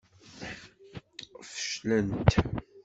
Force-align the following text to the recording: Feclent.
Feclent. 1.51 2.21